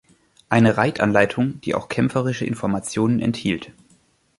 Eine 0.49 0.77
Reitanleitung, 0.77 1.61
die 1.61 1.75
auch 1.75 1.87
kämpferische 1.87 2.43
Informationen 2.43 3.19
enthielt. 3.19 3.71